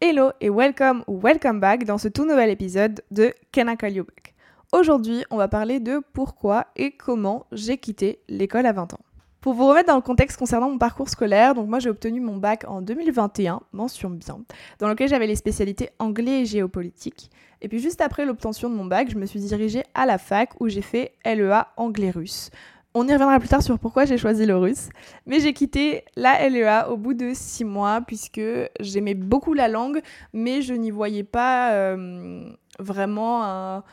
[0.00, 3.94] Hello et welcome ou welcome back dans ce tout nouvel épisode de Can I Call
[3.94, 4.32] You Back?
[4.70, 9.00] Aujourd'hui, on va parler de pourquoi et comment j'ai quitté l'école à 20 ans.
[9.40, 12.36] Pour vous remettre dans le contexte concernant mon parcours scolaire, donc moi j'ai obtenu mon
[12.36, 14.38] bac en 2021, mention bien,
[14.78, 17.32] dans lequel j'avais les spécialités anglais et géopolitique.
[17.60, 20.50] Et puis juste après l'obtention de mon bac, je me suis dirigée à la fac
[20.60, 22.52] où j'ai fait LEA anglais-russe.
[23.00, 24.88] On y reviendra plus tard sur pourquoi j'ai choisi le russe.
[25.24, 28.40] Mais j'ai quitté la LEA au bout de six mois puisque
[28.80, 30.00] j'aimais beaucoup la langue,
[30.32, 32.42] mais je n'y voyais pas euh,
[32.80, 33.84] vraiment un,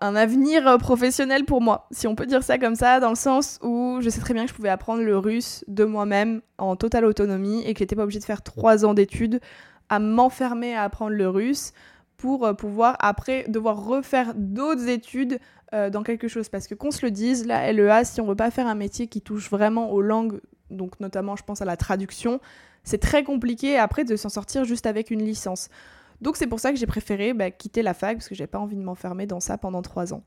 [0.00, 3.58] un, avenir professionnel pour moi, si on peut dire ça comme ça, dans le sens
[3.62, 7.04] où je sais très bien que je pouvais apprendre le russe de moi-même en totale
[7.04, 9.40] autonomie et que j'étais pas obligée de faire trois ans d'études
[9.90, 11.74] à m'enfermer à apprendre le russe
[12.16, 15.38] pour euh, pouvoir après devoir refaire d'autres études
[15.74, 16.48] euh, dans quelque chose.
[16.48, 19.06] Parce que qu'on se le dise, la LEA, si on veut pas faire un métier
[19.06, 20.40] qui touche vraiment aux langues,
[20.70, 22.40] donc notamment je pense à la traduction,
[22.84, 25.68] c'est très compliqué après de s'en sortir juste avec une licence.
[26.20, 28.58] Donc c'est pour ça que j'ai préféré bah, quitter la fac, parce que j'ai pas
[28.58, 30.22] envie de m'enfermer dans ça pendant trois ans.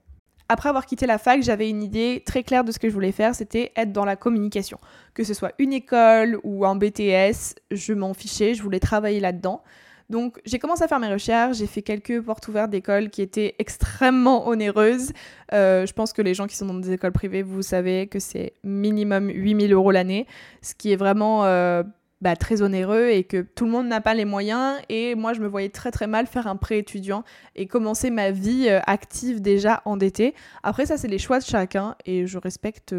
[0.48, 3.12] Après avoir quitté la fac, j'avais une idée très claire de ce que je voulais
[3.12, 4.78] faire, c'était être dans la communication.
[5.16, 9.64] Que ce soit une école ou un BTS, je m'en fichais, je voulais travailler là-dedans.
[10.10, 13.56] Donc j'ai commencé à faire mes recherches, j'ai fait quelques portes ouvertes d'écoles qui étaient
[13.60, 15.12] extrêmement onéreuses.
[15.54, 18.20] Euh, je pense que les gens qui sont dans des écoles privées, vous savez que
[18.20, 20.28] c'est minimum 8000 euros l'année,
[20.62, 21.82] ce qui est vraiment euh,
[22.22, 24.78] bah, très onéreux et que tout le monde n'a pas les moyens.
[24.90, 27.24] Et moi, je me voyais très très mal faire un prêt étudiant
[27.56, 30.36] et commencer ma vie euh, active déjà endettée.
[30.62, 32.94] Après, ça, c'est les choix de chacun et je respecte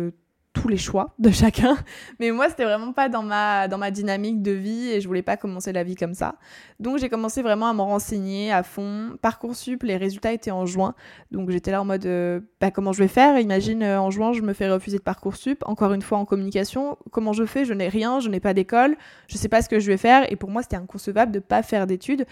[0.56, 1.76] tous les choix de chacun.
[2.18, 5.22] Mais moi, c'était vraiment pas dans ma, dans ma dynamique de vie et je voulais
[5.22, 6.36] pas commencer la vie comme ça.
[6.80, 9.16] Donc, j'ai commencé vraiment à me renseigner à fond.
[9.20, 10.94] Parcoursup, les résultats étaient en juin.
[11.30, 13.38] Donc, j'étais là en mode, euh, bah, comment je vais faire?
[13.38, 15.62] Imagine, euh, en juin, je me fais refuser de Parcoursup.
[15.66, 17.66] Encore une fois, en communication, comment je fais?
[17.66, 18.96] Je n'ai rien, je n'ai pas d'école,
[19.28, 20.30] je sais pas ce que je vais faire.
[20.32, 22.26] Et pour moi, c'était inconcevable de pas faire d'études.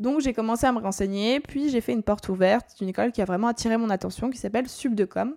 [0.00, 3.20] Donc j'ai commencé à me renseigner, puis j'ai fait une porte ouverte d'une école qui
[3.20, 5.34] a vraiment attiré mon attention, qui s'appelle Subdecom.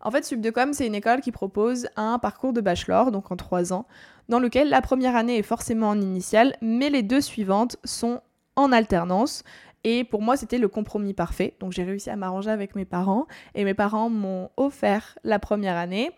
[0.00, 3.72] En fait, Subdecom, c'est une école qui propose un parcours de bachelor, donc en trois
[3.72, 3.86] ans,
[4.28, 8.20] dans lequel la première année est forcément en initiale, mais les deux suivantes sont
[8.56, 9.44] en alternance.
[9.84, 11.54] Et pour moi, c'était le compromis parfait.
[11.60, 15.76] Donc j'ai réussi à m'arranger avec mes parents, et mes parents m'ont offert la première
[15.76, 16.10] année.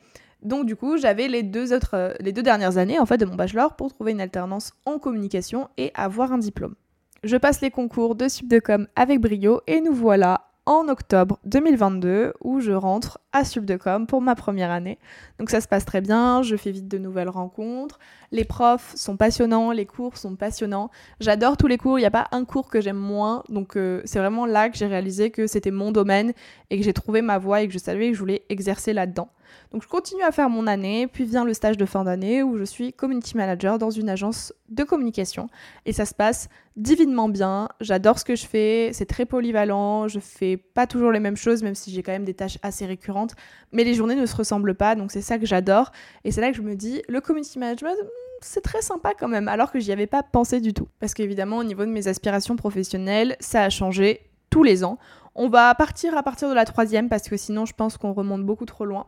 [0.42, 3.34] Donc du coup, j'avais les deux autres, les deux dernières années en fait de mon
[3.34, 6.76] bachelor pour trouver une alternance en communication et avoir un diplôme.
[7.24, 12.60] Je passe les concours de Subdecom avec brio et nous voilà en octobre 2022 où
[12.60, 14.98] je rentre à Subdecom pour ma première année.
[15.38, 17.98] Donc ça se passe très bien, je fais vite de nouvelles rencontres,
[18.32, 20.90] les profs sont passionnants, les cours sont passionnants.
[21.20, 23.42] J'adore tous les cours, il n'y a pas un cours que j'aime moins.
[23.48, 26.32] Donc euh, c'est vraiment là que j'ai réalisé que c'était mon domaine
[26.70, 29.28] et que j'ai trouvé ma voie et que je savais que je voulais exercer là-dedans.
[29.72, 32.56] Donc je continue à faire mon année, puis vient le stage de fin d'année où
[32.58, 35.48] je suis community manager dans une agence de communication
[35.86, 37.68] et ça se passe divinement bien.
[37.80, 41.62] J'adore ce que je fais, c'est très polyvalent, je fais pas toujours les mêmes choses
[41.62, 43.27] même si j'ai quand même des tâches assez récurrentes,
[43.72, 45.92] mais les journées ne se ressemblent pas donc c'est ça que j'adore
[46.24, 49.28] et c'est là que je me dis le community management hmm, c'est très sympa quand
[49.28, 50.88] même, alors que j'y avais pas pensé du tout.
[51.00, 54.98] Parce qu'évidemment, au niveau de mes aspirations professionnelles, ça a changé tous les ans.
[55.34, 58.44] On va partir à partir de la troisième parce que sinon je pense qu'on remonte
[58.44, 59.06] beaucoup trop loin.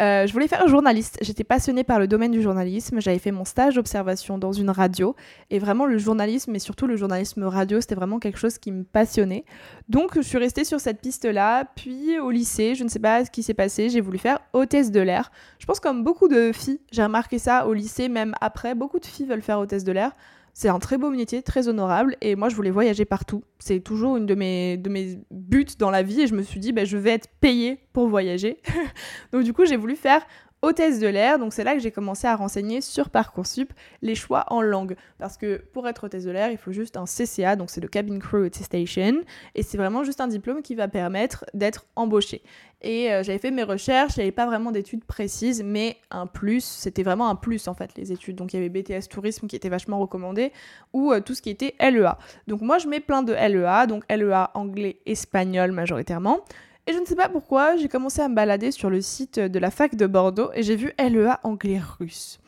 [0.00, 1.18] Euh, je voulais faire journaliste.
[1.22, 3.00] J'étais passionnée par le domaine du journalisme.
[3.00, 5.16] J'avais fait mon stage d'observation dans une radio.
[5.50, 8.84] Et vraiment, le journalisme, et surtout le journalisme radio, c'était vraiment quelque chose qui me
[8.84, 9.44] passionnait.
[9.88, 11.64] Donc, je suis restée sur cette piste-là.
[11.74, 14.92] Puis, au lycée, je ne sais pas ce qui s'est passé, j'ai voulu faire hôtesse
[14.92, 15.32] de l'air.
[15.58, 19.06] Je pense comme beaucoup de filles, j'ai remarqué ça au lycée, même après, beaucoup de
[19.06, 20.12] filles veulent faire hôtesse de l'air.
[20.60, 23.44] C'est un très beau métier, très honorable, et moi je voulais voyager partout.
[23.60, 26.58] C'est toujours une de mes, de mes buts dans la vie, et je me suis
[26.58, 28.60] dit, bah, je vais être payée pour voyager.
[29.32, 30.20] Donc du coup, j'ai voulu faire
[30.62, 31.38] hôtesse de l'air.
[31.38, 34.96] Donc c'est là que j'ai commencé à renseigner sur Parcoursup les choix en langue.
[35.18, 37.88] Parce que pour être hôtesse de l'air, il faut juste un CCA, donc c'est le
[37.88, 39.22] Cabin Crew Attestation.
[39.54, 42.42] Et c'est vraiment juste un diplôme qui va permettre d'être embauché.
[42.80, 46.28] Et euh, j'avais fait mes recherches, il n'y avait pas vraiment d'études précises, mais un
[46.28, 48.36] plus, c'était vraiment un plus en fait les études.
[48.36, 50.52] Donc il y avait BTS Tourisme qui était vachement recommandé,
[50.92, 52.18] ou euh, tout ce qui était LEA.
[52.46, 56.40] Donc moi je mets plein de LEA, donc LEA anglais, espagnol majoritairement.
[56.88, 59.58] Et je ne sais pas pourquoi, j'ai commencé à me balader sur le site de
[59.58, 62.40] la fac de Bordeaux et j'ai vu LEA anglais-russe.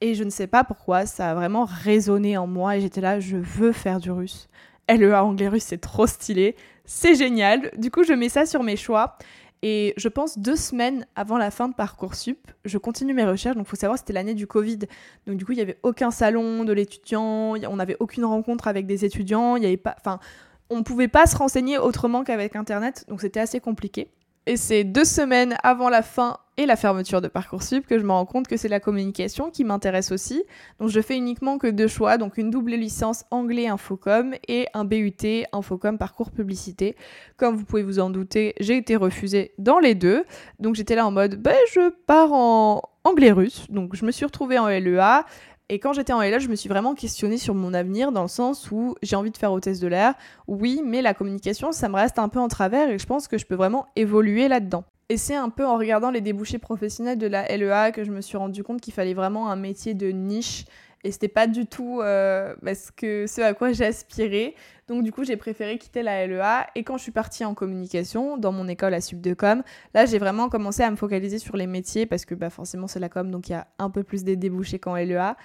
[0.00, 3.18] Et je ne sais pas pourquoi, ça a vraiment résonné en moi et j'étais là,
[3.18, 4.48] je veux faire du russe.
[4.88, 6.54] LEA anglais-russe, c'est trop stylé,
[6.84, 7.72] c'est génial.
[7.78, 9.18] Du coup, je mets ça sur mes choix.
[9.62, 13.56] Et je pense deux semaines avant la fin de Parcoursup, je continue mes recherches.
[13.56, 14.78] Donc, il faut savoir, c'était l'année du Covid.
[15.26, 18.86] Donc, du coup, il n'y avait aucun salon de l'étudiant, on n'avait aucune rencontre avec
[18.86, 19.96] des étudiants, il n'y avait pas.
[19.98, 20.20] Enfin,
[20.70, 24.10] on ne pouvait pas se renseigner autrement qu'avec Internet, donc c'était assez compliqué.
[24.46, 28.10] Et c'est deux semaines avant la fin et la fermeture de Parcoursup que je me
[28.10, 30.42] rends compte que c'est la communication qui m'intéresse aussi.
[30.78, 34.84] Donc je fais uniquement que deux choix, donc une double licence anglais infocom et un
[34.84, 36.96] BUT infocom parcours publicité.
[37.36, 40.24] Comme vous pouvez vous en douter, j'ai été refusée dans les deux.
[40.58, 43.66] Donc j'étais là en mode, ben je pars en anglais-russe.
[43.70, 45.24] Donc je me suis retrouvée en LEA.
[45.72, 48.28] Et quand j'étais en LA, je me suis vraiment questionnée sur mon avenir dans le
[48.28, 50.14] sens où j'ai envie de faire hôtesse de l'air.
[50.48, 53.38] Oui, mais la communication, ça me reste un peu en travers et je pense que
[53.38, 54.82] je peux vraiment évoluer là-dedans.
[55.10, 58.20] Et c'est un peu en regardant les débouchés professionnels de la LEA que je me
[58.20, 60.64] suis rendu compte qu'il fallait vraiment un métier de niche
[61.02, 64.54] et c'était pas du tout euh, ce, à quoi aspiré.
[64.88, 66.66] Donc du coup, j'ai préféré quitter la LEA.
[66.74, 69.62] Et quand je suis partie en communication, dans mon école à Subdecom,
[69.94, 73.00] là, j'ai vraiment commencé à me focaliser sur les métiers parce que bah, forcément, c'est
[73.00, 75.36] la com, donc il y a un peu plus des débouchés qu'en LEA.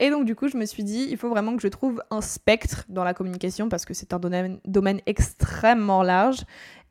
[0.00, 2.20] Et donc du coup, je me suis dit, il faut vraiment que je trouve un
[2.20, 6.44] spectre dans la communication parce que c'est un domaine, extrêmement large.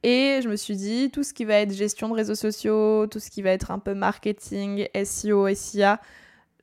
[0.04, 3.20] Et je me suis dit, tout ce qui va être gestion de réseaux sociaux, tout
[3.20, 6.02] ce qui va être un peu marketing, SEO, SIA,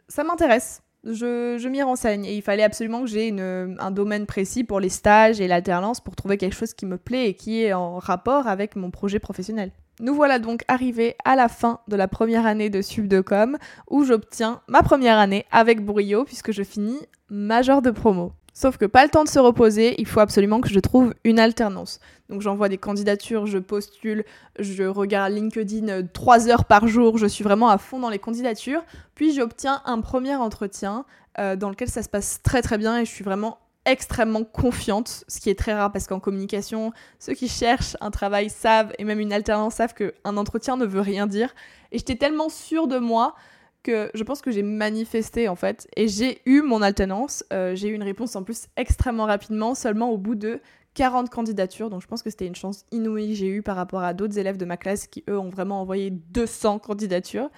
[0.08, 2.24] ça m'intéresse je, m'y renseigne.
[2.24, 6.16] Et il fallait absolument que j'ai un domaine précis pour les stages et l'alternance pour
[6.16, 9.72] trouver quelque chose qui me plaît et qui est en rapport avec mon projet professionnel.
[10.00, 13.58] Nous voilà donc arrivés à la fin de la première année de Subdecom
[13.90, 16.98] où j'obtiens ma première année avec brio puisque je finis
[17.28, 18.32] major de promo.
[18.54, 21.38] Sauf que pas le temps de se reposer, il faut absolument que je trouve une
[21.38, 22.00] alternance.
[22.30, 24.24] Donc j'envoie des candidatures, je postule,
[24.58, 28.18] je regarde LinkedIn euh, trois heures par jour, je suis vraiment à fond dans les
[28.18, 28.82] candidatures.
[29.14, 31.04] Puis j'obtiens un premier entretien
[31.38, 35.24] euh, dans lequel ça se passe très très bien et je suis vraiment extrêmement confiante,
[35.26, 39.04] ce qui est très rare parce qu'en communication, ceux qui cherchent un travail savent, et
[39.04, 41.54] même une alternance savent qu'un entretien ne veut rien dire.
[41.92, 43.34] Et j'étais tellement sûre de moi
[43.82, 47.44] que je pense que j'ai manifesté en fait et j'ai eu mon alternance.
[47.52, 50.60] Euh, j'ai eu une réponse en plus extrêmement rapidement, seulement au bout de
[50.94, 51.88] 40 candidatures.
[51.88, 54.38] Donc je pense que c'était une chance inouïe que j'ai eue par rapport à d'autres
[54.38, 57.48] élèves de ma classe qui eux ont vraiment envoyé 200 candidatures.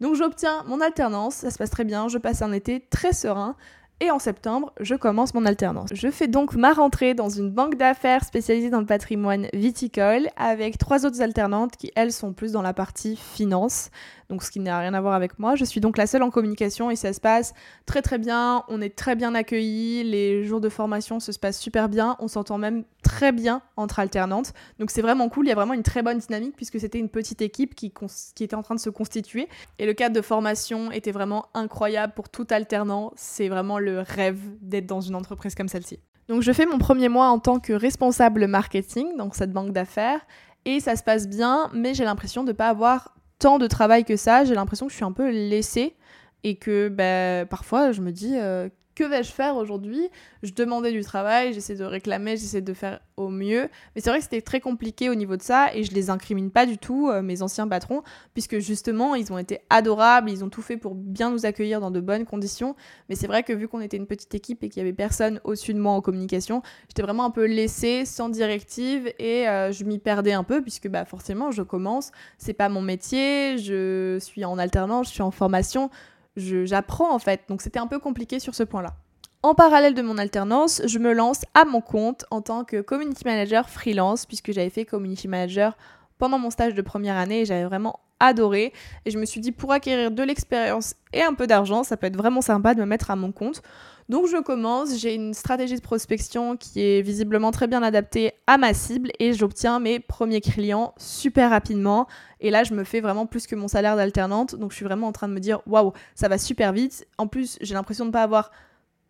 [0.00, 3.56] Donc j'obtiens mon alternance, ça se passe très bien, je passe un été très serein
[4.00, 5.90] et en septembre, je commence mon alternance.
[5.92, 10.78] Je fais donc ma rentrée dans une banque d'affaires spécialisée dans le patrimoine viticole avec
[10.78, 13.90] trois autres alternantes qui, elles, sont plus dans la partie finance
[14.28, 15.54] donc ce qui n'a rien à voir avec moi.
[15.56, 17.54] Je suis donc la seule en communication et ça se passe
[17.86, 21.88] très très bien, on est très bien accueillis, les jours de formation se passent super
[21.88, 24.52] bien, on s'entend même très bien entre alternantes.
[24.78, 27.08] Donc c'est vraiment cool, il y a vraiment une très bonne dynamique puisque c'était une
[27.08, 27.92] petite équipe qui,
[28.40, 29.48] était en train de se constituer
[29.78, 33.12] et le cadre de formation était vraiment incroyable pour tout alternant.
[33.16, 36.00] C'est vraiment le rêve d'être dans une entreprise comme celle-ci.
[36.28, 40.20] Donc je fais mon premier mois en tant que responsable marketing dans cette banque d'affaires
[40.66, 44.04] et ça se passe bien, mais j'ai l'impression de ne pas avoir tant de travail
[44.04, 44.44] que ça.
[44.44, 45.96] J'ai l'impression que je suis un peu laissée
[46.44, 48.68] et que bah, parfois je me dis euh,
[48.98, 50.08] que vais-je faire aujourd'hui?
[50.42, 53.68] Je demandais du travail, j'essaie de réclamer, j'essaie de faire au mieux.
[53.94, 56.50] Mais c'est vrai que c'était très compliqué au niveau de ça et je les incrimine
[56.50, 58.02] pas du tout, euh, mes anciens patrons,
[58.34, 61.92] puisque justement ils ont été adorables, ils ont tout fait pour bien nous accueillir dans
[61.92, 62.74] de bonnes conditions.
[63.08, 65.40] Mais c'est vrai que vu qu'on était une petite équipe et qu'il y avait personne
[65.44, 69.84] au-dessus de moi en communication, j'étais vraiment un peu laissée, sans directive et euh, je
[69.84, 74.44] m'y perdais un peu puisque bah, forcément je commence, c'est pas mon métier, je suis
[74.44, 75.88] en alternance, je suis en formation
[76.38, 77.42] j'apprends en fait.
[77.48, 78.94] Donc c'était un peu compliqué sur ce point-là.
[79.42, 83.22] En parallèle de mon alternance, je me lance à mon compte en tant que community
[83.24, 85.76] manager freelance, puisque j'avais fait community manager
[86.18, 88.72] pendant mon stage de première année et j'avais vraiment adoré.
[89.04, 92.06] Et je me suis dit, pour acquérir de l'expérience et un peu d'argent, ça peut
[92.06, 93.62] être vraiment sympa de me mettre à mon compte.
[94.08, 98.56] Donc je commence, j'ai une stratégie de prospection qui est visiblement très bien adaptée à
[98.56, 102.06] ma cible et j'obtiens mes premiers clients super rapidement.
[102.40, 104.54] Et là, je me fais vraiment plus que mon salaire d'alternante.
[104.54, 107.06] Donc je suis vraiment en train de me dire, waouh, ça va super vite.
[107.18, 108.50] En plus, j'ai l'impression de ne pas avoir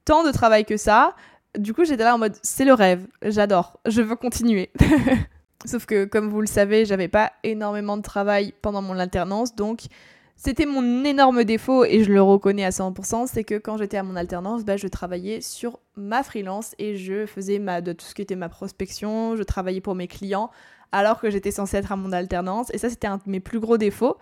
[0.04, 1.14] tant de travail que ça.
[1.56, 4.70] Du coup, j'étais là en mode, c'est le rêve, j'adore, je veux continuer.
[5.64, 9.86] Sauf que, comme vous le savez, j'avais pas énormément de travail pendant mon alternance, donc
[10.36, 14.04] c'était mon énorme défaut et je le reconnais à 100%, c'est que quand j'étais à
[14.04, 18.14] mon alternance, bah, je travaillais sur ma freelance et je faisais ma, de tout ce
[18.14, 20.50] qui était ma prospection, je travaillais pour mes clients
[20.92, 22.68] alors que j'étais censée être à mon alternance.
[22.72, 24.16] Et ça, c'était un de mes plus gros défauts.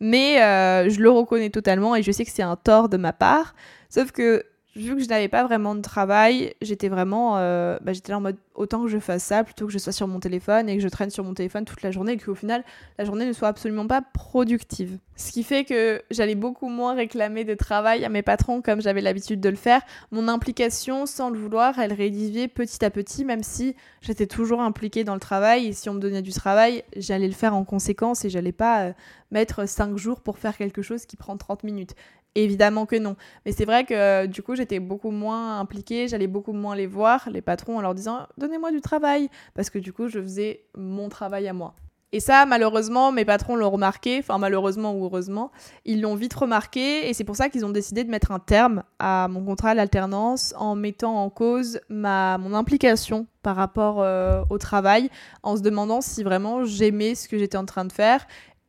[0.00, 3.12] Mais euh, je le reconnais totalement et je sais que c'est un tort de ma
[3.12, 3.54] part.
[3.88, 4.44] Sauf que
[4.74, 8.22] vu que je n'avais pas vraiment de travail, j'étais vraiment, euh, bah, j'étais là en
[8.22, 10.82] mode autant que je fasse ça plutôt que je sois sur mon téléphone et que
[10.82, 12.64] je traîne sur mon téléphone toute la journée et qu'au final
[12.98, 14.98] la journée ne soit absolument pas productive.
[15.16, 19.00] Ce qui fait que j'allais beaucoup moins réclamer de travail à mes patrons comme j'avais
[19.00, 19.82] l'habitude de le faire.
[20.10, 25.04] Mon implication, sans le vouloir, elle réduisait petit à petit, même si j'étais toujours impliquée
[25.04, 28.24] dans le travail et si on me donnait du travail, j'allais le faire en conséquence
[28.24, 28.92] et j'allais pas euh,
[29.30, 31.94] mettre 5 jours pour faire quelque chose qui prend 30 minutes.
[32.34, 33.16] Évidemment que non.
[33.44, 36.86] Mais c'est vrai que euh, du coup, j'étais beaucoup moins impliquée, j'allais beaucoup moins les
[36.86, 39.28] voir, les patrons, en leur disant Donnez-moi du travail.
[39.54, 41.74] Parce que du coup, je faisais mon travail à moi.
[42.14, 45.50] Et ça, malheureusement, mes patrons l'ont remarqué, enfin malheureusement ou heureusement,
[45.86, 48.82] ils l'ont vite remarqué et c'est pour ça qu'ils ont décidé de mettre un terme
[48.98, 54.58] à mon contrat d'alternance en mettant en cause ma, mon implication par rapport euh, au
[54.58, 55.08] travail,
[55.42, 58.26] en se demandant si vraiment j'aimais ce que j'étais en train de faire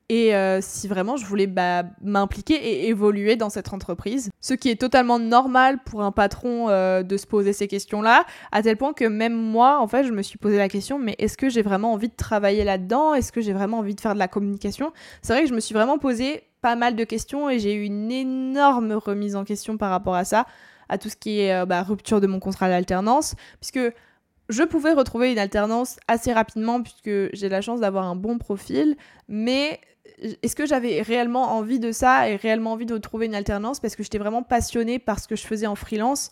[0.09, 4.29] et euh, si vraiment je voulais bah, m'impliquer et évoluer dans cette entreprise.
[4.41, 8.61] Ce qui est totalement normal pour un patron euh, de se poser ces questions-là, à
[8.61, 11.37] tel point que même moi, en fait, je me suis posé la question, mais est-ce
[11.37, 13.13] que j'ai vraiment envie de travailler là-dedans?
[13.13, 14.91] Est-ce que j'ai vraiment envie de faire de la communication?
[15.21, 17.83] C'est vrai que je me suis vraiment posé pas mal de questions et j'ai eu
[17.83, 20.45] une énorme remise en question par rapport à ça,
[20.89, 23.79] à tout ce qui est euh, bah, rupture de mon contrat d'alternance, puisque
[24.49, 28.95] je pouvais retrouver une alternance assez rapidement puisque j'ai la chance d'avoir un bon profil,
[29.27, 29.79] mais
[30.41, 33.95] est-ce que j'avais réellement envie de ça et réellement envie de trouver une alternance parce
[33.95, 36.29] que j'étais vraiment passionnée par ce que je faisais en freelance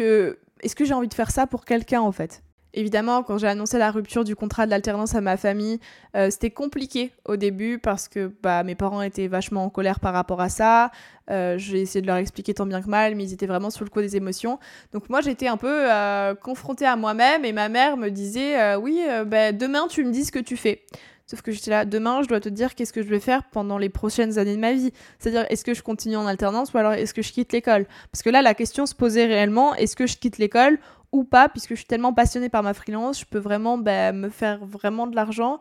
[0.00, 2.42] est-ce que j'ai envie de faire ça pour quelqu'un en fait?
[2.76, 5.78] Évidemment, quand j'ai annoncé la rupture du contrat de l'alternance à ma famille,
[6.16, 10.12] euh, c'était compliqué au début parce que bah, mes parents étaient vachement en colère par
[10.12, 10.90] rapport à ça.
[11.30, 13.84] Euh, j'ai essayé de leur expliquer tant bien que mal, mais ils étaient vraiment sur
[13.84, 14.58] le coup des émotions.
[14.92, 19.00] Donc moi, j'étais un peu euh, confrontée à moi-même et ma mère me disait Oui,
[19.24, 20.82] bah, demain, tu me dis ce que tu fais.
[21.26, 23.78] Sauf que j'étais là, demain, je dois te dire qu'est-ce que je vais faire pendant
[23.78, 24.92] les prochaines années de ma vie.
[25.18, 27.86] C'est-à-dire, est-ce que je continue en alternance ou alors est-ce que je quitte l'école?
[28.12, 30.78] Parce que là, la question se posait réellement, est-ce que je quitte l'école
[31.12, 31.48] ou pas?
[31.48, 35.06] Puisque je suis tellement passionnée par ma freelance, je peux vraiment bah, me faire vraiment
[35.06, 35.60] de l'argent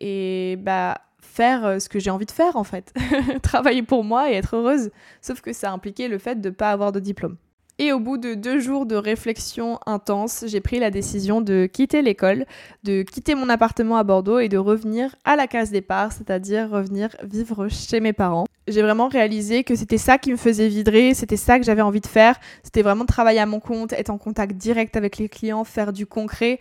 [0.00, 2.94] et bah, faire euh, ce que j'ai envie de faire en fait.
[3.42, 4.90] Travailler pour moi et être heureuse.
[5.20, 7.36] Sauf que ça impliquait le fait de ne pas avoir de diplôme.
[7.78, 12.02] Et au bout de deux jours de réflexion intense, j'ai pris la décision de quitter
[12.02, 12.44] l'école,
[12.84, 17.08] de quitter mon appartement à Bordeaux et de revenir à la case départ, c'est-à-dire revenir
[17.22, 18.44] vivre chez mes parents.
[18.68, 22.00] J'ai vraiment réalisé que c'était ça qui me faisait vibrer, c'était ça que j'avais envie
[22.00, 25.64] de faire, c'était vraiment travailler à mon compte, être en contact direct avec les clients,
[25.64, 26.60] faire du concret,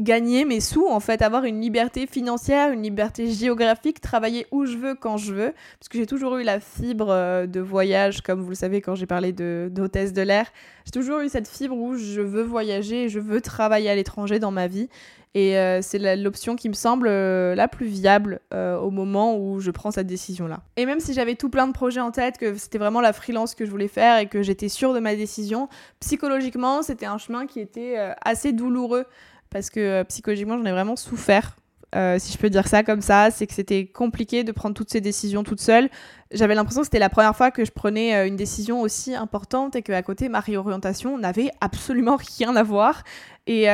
[0.00, 4.76] gagner mes sous, en fait, avoir une liberté financière, une liberté géographique, travailler où je
[4.76, 8.40] veux, quand je veux, parce que j'ai toujours eu la fibre euh, de voyage, comme
[8.40, 10.46] vous le savez quand j'ai parlé d'hôtesse de, l'air,
[10.86, 14.50] j'ai toujours eu cette fibre où je veux voyager, je veux travailler à l'étranger dans
[14.50, 14.88] ma vie,
[15.34, 19.70] et euh, c'est l'option qui me semble euh, la plus viable au moment où je
[19.70, 20.62] prends cette décision-là.
[20.76, 23.54] Et même si j'avais tout plein de projets en tête, que c'était vraiment la freelance
[23.54, 25.68] que je voulais faire et que j'étais sûre de ma décision,
[26.00, 29.04] psychologiquement, c'était un chemin qui était assez douloureux
[29.50, 31.56] parce que euh, psychologiquement, j'en ai vraiment souffert.
[31.96, 34.90] Euh, si je peux dire ça comme ça, c'est que c'était compliqué de prendre toutes
[34.90, 35.90] ces décisions toute seule.
[36.30, 39.74] J'avais l'impression que c'était la première fois que je prenais euh, une décision aussi importante
[39.74, 43.02] et qu'à côté, ma réorientation n'avait absolument rien à voir.
[43.46, 43.64] Et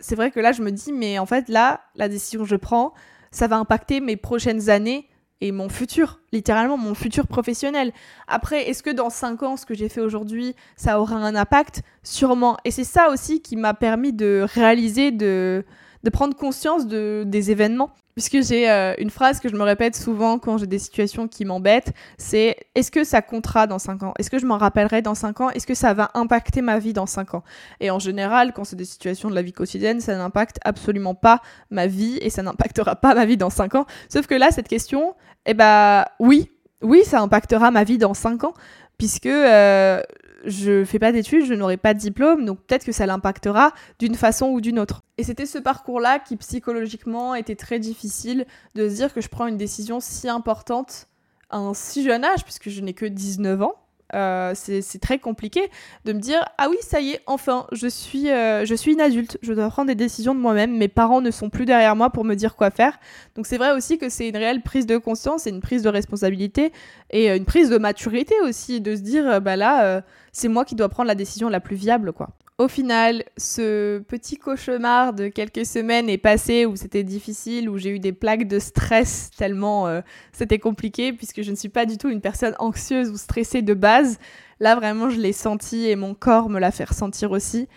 [0.00, 2.56] c'est vrai que là, je me dis, mais en fait, là, la décision que je
[2.56, 2.92] prends,
[3.30, 5.08] ça va impacter mes prochaines années
[5.40, 7.92] et mon futur, littéralement mon futur professionnel.
[8.28, 11.82] Après, est-ce que dans 5 ans, ce que j'ai fait aujourd'hui, ça aura un impact?
[12.02, 12.56] Sûrement.
[12.64, 15.64] Et c'est ça aussi qui m'a permis de réaliser, de,
[16.04, 17.90] de prendre conscience de, des événements.
[18.14, 21.44] Puisque j'ai euh, une phrase que je me répète souvent quand j'ai des situations qui
[21.44, 24.14] m'embêtent, c'est est-ce que ça comptera dans 5 ans?
[24.18, 25.50] Est-ce que je m'en rappellerai dans 5 ans?
[25.50, 27.42] Est-ce que ça va impacter ma vie dans 5 ans?
[27.80, 31.40] Et en général, quand c'est des situations de la vie quotidienne, ça n'impacte absolument pas
[31.70, 33.86] ma vie et ça n'impactera pas ma vie dans 5 ans.
[34.08, 35.14] Sauf que là, cette question,
[35.46, 38.54] eh ben oui, oui, ça impactera ma vie dans 5 ans,
[38.96, 40.00] puisque euh,
[40.46, 44.14] je fais pas d'études, je n'aurai pas de diplôme, donc peut-être que ça l'impactera d'une
[44.14, 45.02] façon ou d'une autre.
[45.18, 49.46] Et c'était ce parcours-là qui psychologiquement était très difficile de se dire que je prends
[49.46, 51.08] une décision si importante
[51.50, 53.74] à un si jeune âge, puisque je n'ai que 19 ans.
[54.14, 55.68] Euh, c'est très compliqué
[56.04, 59.00] de me dire ah oui ça y est enfin je suis euh, je suis une
[59.00, 62.10] adulte je dois prendre des décisions de moi-même mes parents ne sont plus derrière moi
[62.10, 63.00] pour me dire quoi faire.
[63.34, 65.88] Donc c'est vrai aussi que c'est une réelle prise de conscience et une prise de
[65.88, 66.72] responsabilité
[67.10, 70.02] et euh, une prise de maturité aussi de se dire bah là
[70.32, 74.36] c'est moi qui dois prendre la décision la plus viable quoi au final, ce petit
[74.36, 78.60] cauchemar de quelques semaines est passé où c'était difficile, où j'ai eu des plaques de
[78.60, 83.10] stress tellement euh, c'était compliqué, puisque je ne suis pas du tout une personne anxieuse
[83.10, 84.18] ou stressée de base.
[84.60, 87.68] Là, vraiment, je l'ai senti et mon corps me l'a fait ressentir aussi.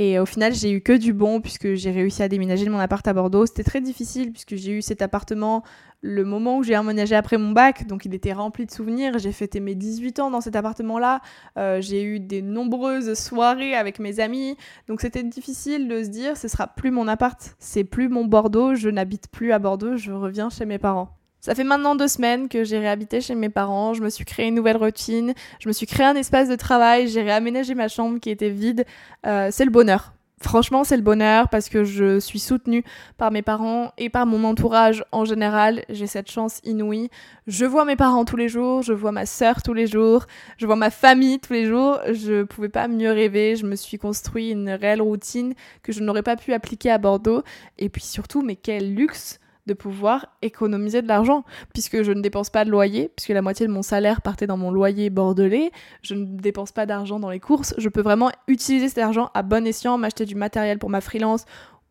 [0.00, 2.78] Et au final, j'ai eu que du bon puisque j'ai réussi à déménager de mon
[2.78, 3.46] appart à Bordeaux.
[3.46, 5.64] C'était très difficile puisque j'ai eu cet appartement
[6.02, 9.18] le moment où j'ai emménagé après mon bac, donc il était rempli de souvenirs.
[9.18, 11.20] J'ai fêté mes 18 ans dans cet appartement-là.
[11.56, 14.56] Euh, j'ai eu des nombreuses soirées avec mes amis.
[14.86, 18.76] Donc c'était difficile de se dire ce sera plus mon appart, c'est plus mon Bordeaux,
[18.76, 21.17] je n'habite plus à Bordeaux, je reviens chez mes parents.
[21.40, 24.48] Ça fait maintenant deux semaines que j'ai réhabité chez mes parents, je me suis créé
[24.48, 28.18] une nouvelle routine, je me suis créé un espace de travail, j'ai réaménagé ma chambre
[28.18, 28.84] qui était vide.
[29.24, 30.12] Euh, c'est le bonheur.
[30.40, 32.84] Franchement, c'est le bonheur parce que je suis soutenue
[33.16, 35.84] par mes parents et par mon entourage en général.
[35.88, 37.08] J'ai cette chance inouïe.
[37.48, 40.26] Je vois mes parents tous les jours, je vois ma sœur tous les jours,
[40.56, 41.98] je vois ma famille tous les jours.
[42.12, 43.56] Je pouvais pas mieux rêver.
[43.56, 47.42] Je me suis construit une réelle routine que je n'aurais pas pu appliquer à Bordeaux.
[47.78, 52.50] Et puis surtout, mais quel luxe de pouvoir économiser de l'argent, puisque je ne dépense
[52.50, 55.70] pas de loyer, puisque la moitié de mon salaire partait dans mon loyer bordelais,
[56.02, 59.42] je ne dépense pas d'argent dans les courses, je peux vraiment utiliser cet argent à
[59.42, 61.44] bon escient, m'acheter du matériel pour ma freelance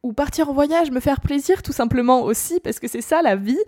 [0.04, 3.36] ou partir en voyage, me faire plaisir tout simplement aussi, parce que c'est ça la
[3.36, 3.60] vie.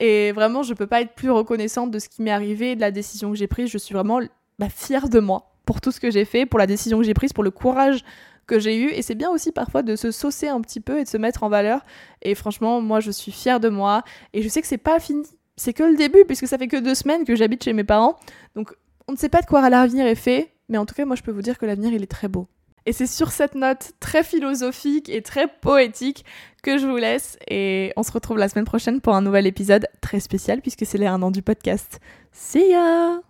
[0.00, 2.90] Et vraiment, je peux pas être plus reconnaissante de ce qui m'est arrivé, de la
[2.90, 3.70] décision que j'ai prise.
[3.70, 4.20] Je suis vraiment
[4.58, 7.14] bah, fière de moi pour tout ce que j'ai fait, pour la décision que j'ai
[7.14, 8.04] prise, pour le courage
[8.46, 8.88] que j'ai eu.
[8.90, 11.42] Et c'est bien aussi parfois de se saucer un petit peu et de se mettre
[11.42, 11.84] en valeur.
[12.22, 14.02] Et franchement, moi, je suis fière de moi.
[14.32, 15.26] Et je sais que c'est pas fini.
[15.56, 18.16] C'est que le début, puisque ça fait que deux semaines que j'habite chez mes parents.
[18.54, 18.74] Donc,
[19.08, 20.52] on ne sait pas de quoi l'avenir est fait.
[20.68, 22.48] Mais en tout cas, moi, je peux vous dire que l'avenir, il est très beau.
[22.86, 26.24] Et c'est sur cette note très philosophique et très poétique
[26.62, 27.36] que je vous laisse.
[27.48, 30.98] Et on se retrouve la semaine prochaine pour un nouvel épisode très spécial puisque c'est
[30.98, 32.00] les un an du podcast.
[32.32, 33.25] See ya!